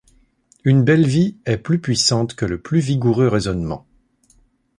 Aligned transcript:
Une 0.63 0.81
belle 0.83 1.05
vie 1.05 1.37
est 1.45 1.59
plus 1.59 1.79
puissante 1.79 2.33
que 2.33 2.45
le 2.47 2.59
plus 2.59 2.79
vigoureux 2.79 3.27
raisonnement. 3.27 3.85